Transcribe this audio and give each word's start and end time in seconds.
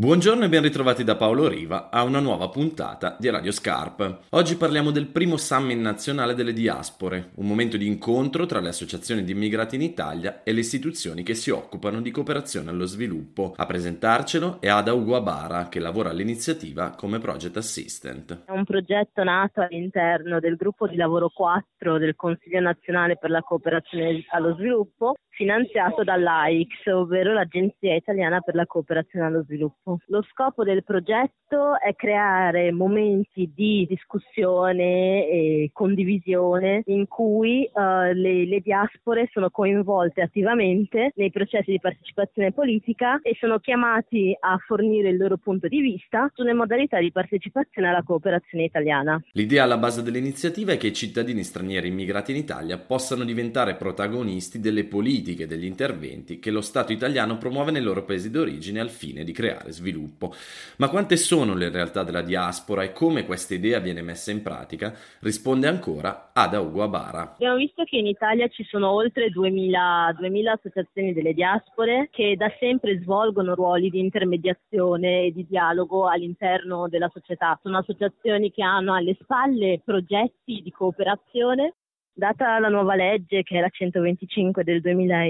Buongiorno 0.00 0.44
e 0.44 0.48
ben 0.48 0.62
ritrovati 0.62 1.02
da 1.02 1.16
Paolo 1.16 1.48
Riva 1.48 1.90
a 1.90 2.04
una 2.04 2.20
nuova 2.20 2.48
puntata 2.50 3.16
di 3.18 3.28
Radio 3.30 3.50
Scarp. 3.50 4.26
Oggi 4.30 4.56
parliamo 4.56 4.92
del 4.92 5.08
primo 5.08 5.36
summit 5.36 5.76
nazionale 5.76 6.34
delle 6.34 6.52
diaspore, 6.52 7.30
un 7.34 7.48
momento 7.48 7.76
di 7.76 7.88
incontro 7.88 8.46
tra 8.46 8.60
le 8.60 8.68
associazioni 8.68 9.24
di 9.24 9.32
immigrati 9.32 9.74
in 9.74 9.82
Italia 9.82 10.44
e 10.44 10.52
le 10.52 10.60
istituzioni 10.60 11.24
che 11.24 11.34
si 11.34 11.50
occupano 11.50 12.00
di 12.00 12.12
cooperazione 12.12 12.70
allo 12.70 12.84
sviluppo. 12.84 13.54
A 13.56 13.66
presentarcelo 13.66 14.60
è 14.60 14.68
Ada 14.68 14.92
Uguabara, 14.92 15.68
che 15.68 15.80
lavora 15.80 16.10
all'iniziativa 16.10 16.90
come 16.90 17.18
project 17.18 17.56
assistant. 17.56 18.44
È 18.44 18.52
un 18.52 18.64
progetto 18.64 19.24
nato 19.24 19.62
all'interno 19.62 20.38
del 20.38 20.54
gruppo 20.54 20.86
di 20.86 20.94
lavoro 20.94 21.28
4 21.28 21.98
del 21.98 22.14
Consiglio 22.14 22.60
nazionale 22.60 23.16
per 23.16 23.30
la 23.30 23.40
cooperazione 23.40 24.24
allo 24.28 24.54
sviluppo 24.54 25.16
finanziato 25.38 26.02
dall'AIX, 26.02 26.86
ovvero 26.86 27.32
l'Agenzia 27.32 27.94
Italiana 27.94 28.40
per 28.40 28.56
la 28.56 28.66
Cooperazione 28.66 29.26
allo 29.26 29.44
Sviluppo. 29.44 30.00
Lo 30.06 30.26
scopo 30.32 30.64
del 30.64 30.82
progetto 30.82 31.78
è 31.78 31.94
creare 31.94 32.72
momenti 32.72 33.48
di 33.54 33.86
discussione 33.88 35.28
e 35.28 35.70
condivisione 35.72 36.82
in 36.86 37.06
cui 37.06 37.70
uh, 37.72 38.12
le, 38.12 38.46
le 38.46 38.60
diaspore 38.60 39.28
sono 39.32 39.48
coinvolte 39.50 40.22
attivamente 40.22 41.12
nei 41.14 41.30
processi 41.30 41.70
di 41.70 41.78
partecipazione 41.78 42.50
politica 42.50 43.20
e 43.22 43.36
sono 43.38 43.60
chiamati 43.60 44.36
a 44.40 44.58
fornire 44.66 45.10
il 45.10 45.18
loro 45.18 45.36
punto 45.36 45.68
di 45.68 45.80
vista 45.80 46.28
sulle 46.34 46.52
modalità 46.52 46.98
di 46.98 47.12
partecipazione 47.12 47.88
alla 47.88 48.02
cooperazione 48.02 48.64
italiana. 48.64 49.22
L'idea 49.32 49.62
alla 49.62 49.78
base 49.78 50.02
dell'iniziativa 50.02 50.72
è 50.72 50.76
che 50.76 50.88
i 50.88 50.92
cittadini 50.92 51.44
stranieri 51.44 51.86
immigrati 51.86 52.32
in 52.32 52.38
Italia 52.38 52.76
possano 52.76 53.22
diventare 53.22 53.76
protagonisti 53.76 54.58
delle 54.58 54.82
politiche 54.82 55.26
politiche 55.28 55.44
e 55.44 55.46
degli 55.46 55.64
interventi 55.64 56.38
che 56.38 56.50
lo 56.50 56.60
Stato 56.62 56.92
italiano 56.92 57.36
promuove 57.36 57.70
nei 57.70 57.82
loro 57.82 58.04
paesi 58.04 58.30
d'origine 58.30 58.80
al 58.80 58.88
fine 58.88 59.24
di 59.24 59.32
creare 59.32 59.72
sviluppo. 59.72 60.32
Ma 60.76 60.88
quante 60.88 61.16
sono 61.16 61.54
le 61.54 61.70
realtà 61.70 62.02
della 62.02 62.22
diaspora 62.22 62.82
e 62.82 62.92
come 62.92 63.26
questa 63.26 63.54
idea 63.54 63.78
viene 63.78 64.00
messa 64.00 64.30
in 64.30 64.42
pratica? 64.42 64.94
Risponde 65.20 65.66
ancora 65.66 66.30
Ada 66.32 66.60
Ugo 66.60 66.82
Abara. 66.82 67.34
Abbiamo 67.34 67.56
visto 67.56 67.84
che 67.84 67.96
in 67.96 68.06
Italia 68.06 68.48
ci 68.48 68.64
sono 68.64 68.90
oltre 68.90 69.28
2000, 69.28 70.14
2000 70.18 70.52
associazioni 70.52 71.12
delle 71.12 71.34
diaspore 71.34 72.08
che 72.10 72.34
da 72.36 72.50
sempre 72.58 72.98
svolgono 73.00 73.54
ruoli 73.54 73.90
di 73.90 73.98
intermediazione 73.98 75.24
e 75.24 75.32
di 75.32 75.46
dialogo 75.46 76.08
all'interno 76.08 76.88
della 76.88 77.10
società. 77.12 77.58
Sono 77.62 77.78
associazioni 77.78 78.50
che 78.50 78.62
hanno 78.62 78.94
alle 78.94 79.16
spalle 79.20 79.80
progetti 79.84 80.62
di 80.62 80.70
cooperazione 80.70 81.74
Data 82.18 82.58
la 82.58 82.68
nuova 82.68 82.96
legge 82.96 83.44
che 83.44 83.58
è 83.58 83.60
la 83.60 83.68
125 83.68 84.64
del 84.64 84.80
2000 84.80 85.22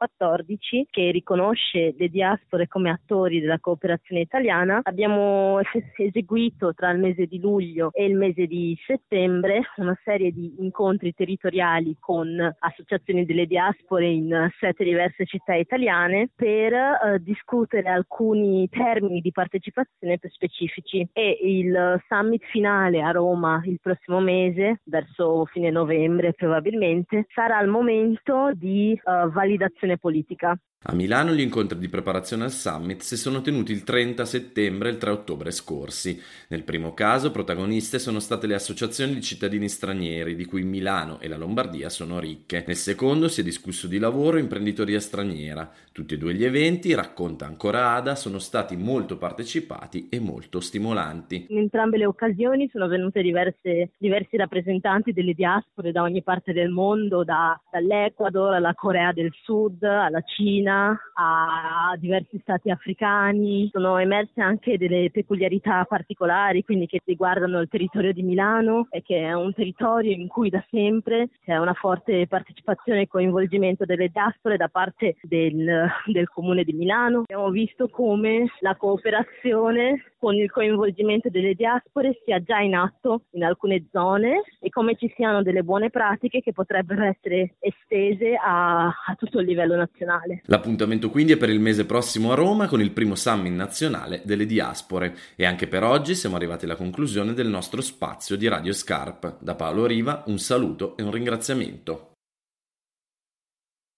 2014 0.00 0.86
che 0.90 1.10
riconosce 1.10 1.94
le 1.96 2.08
diaspore 2.08 2.66
come 2.66 2.90
attori 2.90 3.40
della 3.40 3.58
cooperazione 3.58 4.22
italiana. 4.22 4.80
Abbiamo 4.82 5.60
eseguito 5.96 6.72
tra 6.74 6.90
il 6.90 6.98
mese 6.98 7.26
di 7.26 7.38
luglio 7.38 7.90
e 7.92 8.06
il 8.06 8.16
mese 8.16 8.46
di 8.46 8.76
settembre 8.86 9.62
una 9.76 9.98
serie 10.02 10.32
di 10.32 10.54
incontri 10.58 11.12
territoriali 11.12 11.96
con 11.98 12.56
associazioni 12.60 13.26
delle 13.26 13.46
diaspore 13.46 14.08
in 14.08 14.50
sette 14.58 14.84
diverse 14.84 15.26
città 15.26 15.54
italiane 15.54 16.30
per 16.34 16.72
eh, 16.72 17.18
discutere 17.20 17.88
alcuni 17.88 18.68
termini 18.70 19.20
di 19.20 19.32
partecipazione 19.32 20.18
più 20.18 20.30
specifici 20.30 21.06
e 21.12 21.38
il 21.42 22.00
summit 22.08 22.44
finale 22.46 23.02
a 23.02 23.10
Roma 23.10 23.60
il 23.64 23.78
prossimo 23.82 24.20
mese, 24.20 24.80
verso 24.84 25.44
fine 25.46 25.70
novembre 25.70 26.32
probabilmente, 26.32 27.26
sarà 27.34 27.60
il 27.60 27.68
momento 27.68 28.50
di 28.54 28.98
uh, 29.04 29.28
validazione 29.30 29.89
politica. 29.98 30.60
A 30.82 30.94
Milano 30.94 31.34
gli 31.34 31.42
incontri 31.42 31.78
di 31.78 31.90
preparazione 31.90 32.44
al 32.44 32.52
summit 32.52 33.02
si 33.02 33.18
sono 33.18 33.42
tenuti 33.42 33.70
il 33.70 33.84
30 33.84 34.24
settembre 34.24 34.88
e 34.88 34.92
il 34.92 34.96
3 34.96 35.10
ottobre 35.10 35.50
scorsi. 35.50 36.18
Nel 36.48 36.62
primo 36.62 36.94
caso 36.94 37.30
protagoniste 37.30 37.98
sono 37.98 38.18
state 38.18 38.46
le 38.46 38.54
associazioni 38.54 39.12
di 39.12 39.20
cittadini 39.20 39.68
stranieri, 39.68 40.34
di 40.34 40.46
cui 40.46 40.62
Milano 40.62 41.20
e 41.20 41.28
la 41.28 41.36
Lombardia 41.36 41.90
sono 41.90 42.18
ricche. 42.18 42.64
Nel 42.66 42.76
secondo 42.76 43.28
si 43.28 43.42
è 43.42 43.44
discusso 43.44 43.88
di 43.88 43.98
lavoro 43.98 44.38
e 44.38 44.40
imprenditoria 44.40 45.00
straniera. 45.00 45.70
Tutti 45.92 46.14
e 46.14 46.16
due 46.16 46.32
gli 46.32 46.44
eventi, 46.44 46.94
racconta 46.94 47.44
ancora 47.44 47.90
Ada, 47.90 48.14
sono 48.14 48.38
stati 48.38 48.74
molto 48.74 49.18
partecipati 49.18 50.08
e 50.08 50.18
molto 50.18 50.60
stimolanti. 50.60 51.44
In 51.50 51.58
entrambe 51.58 51.98
le 51.98 52.06
occasioni 52.06 52.70
sono 52.72 52.88
venute 52.88 53.20
diverse, 53.20 53.90
diversi 53.98 54.38
rappresentanti 54.38 55.12
delle 55.12 55.34
diaspore 55.34 55.92
da 55.92 56.00
ogni 56.00 56.22
parte 56.22 56.54
del 56.54 56.70
mondo, 56.70 57.22
da, 57.22 57.60
dall'Ecuador 57.70 58.54
alla 58.54 58.72
Corea 58.72 59.12
del 59.12 59.30
Sud, 59.42 59.82
alla 59.82 60.22
Cina 60.22 60.68
Cina 60.70 60.96
a 61.14 61.96
diversi 61.98 62.38
stati 62.40 62.70
africani, 62.70 63.68
sono 63.72 63.98
emerse 63.98 64.40
anche 64.40 64.78
delle 64.78 65.10
peculiarità 65.10 65.84
particolari, 65.84 66.62
quindi 66.62 66.86
che 66.86 67.00
riguardano 67.04 67.60
il 67.60 67.68
territorio 67.68 68.12
di 68.12 68.22
Milano 68.22 68.86
e 68.90 69.02
che 69.02 69.18
è 69.18 69.32
un 69.32 69.52
territorio 69.52 70.12
in 70.12 70.28
cui 70.28 70.48
da 70.48 70.64
sempre 70.70 71.28
c'è 71.44 71.56
una 71.56 71.74
forte 71.74 72.26
partecipazione 72.28 73.02
e 73.02 73.08
coinvolgimento 73.08 73.84
delle 73.84 74.08
diaspore 74.08 74.56
da 74.56 74.68
parte 74.68 75.16
del, 75.22 75.88
del 76.06 76.28
comune 76.28 76.62
di 76.62 76.72
Milano. 76.72 77.20
Abbiamo 77.20 77.50
visto 77.50 77.88
come 77.88 78.46
la 78.60 78.76
cooperazione 78.76 80.09
con 80.20 80.34
il 80.34 80.50
coinvolgimento 80.50 81.30
delle 81.30 81.54
diaspore 81.54 82.20
sia 82.24 82.42
già 82.42 82.58
in 82.58 82.74
atto 82.74 83.22
in 83.30 83.42
alcune 83.42 83.86
zone 83.90 84.42
e 84.60 84.68
come 84.68 84.94
ci 84.96 85.10
siano 85.16 85.42
delle 85.42 85.62
buone 85.62 85.88
pratiche 85.88 86.42
che 86.42 86.52
potrebbero 86.52 87.04
essere 87.04 87.54
estese 87.58 88.34
a, 88.34 88.84
a 88.84 89.14
tutto 89.16 89.40
il 89.40 89.46
livello 89.46 89.76
nazionale. 89.76 90.42
L'appuntamento 90.44 91.08
quindi 91.08 91.32
è 91.32 91.36
per 91.38 91.48
il 91.48 91.58
mese 91.58 91.86
prossimo 91.86 92.32
a 92.32 92.34
Roma 92.34 92.68
con 92.68 92.82
il 92.82 92.92
primo 92.92 93.14
summit 93.14 93.54
nazionale 93.54 94.20
delle 94.24 94.44
diaspore 94.44 95.14
e 95.36 95.46
anche 95.46 95.66
per 95.66 95.84
oggi 95.84 96.14
siamo 96.14 96.36
arrivati 96.36 96.66
alla 96.66 96.76
conclusione 96.76 97.32
del 97.32 97.48
nostro 97.48 97.80
spazio 97.80 98.36
di 98.36 98.46
Radio 98.46 98.74
Scarp. 98.74 99.38
Da 99.40 99.54
Paolo 99.54 99.86
Riva 99.86 100.22
un 100.26 100.38
saluto 100.38 100.98
e 100.98 101.02
un 101.02 101.12
ringraziamento. 101.12 102.09